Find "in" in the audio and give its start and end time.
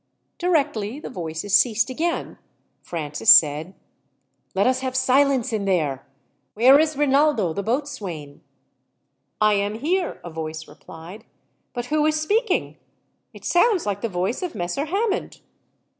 5.53-5.65